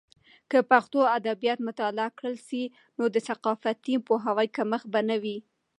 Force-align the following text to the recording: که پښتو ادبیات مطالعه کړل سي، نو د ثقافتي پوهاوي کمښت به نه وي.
که 0.49 0.57
پښتو 0.71 0.99
ادبیات 1.17 1.59
مطالعه 1.67 2.09
کړل 2.17 2.35
سي، 2.47 2.63
نو 2.97 3.03
د 3.13 3.15
ثقافتي 3.27 3.95
پوهاوي 4.07 4.47
کمښت 4.55 4.87
به 4.93 5.01
نه 5.09 5.17
وي. 5.23 5.37